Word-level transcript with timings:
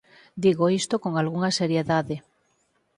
Digo 0.43 0.65
isto 0.79 0.95
con 1.03 1.13
algunha 1.15 1.55
seriedade. 1.59 2.15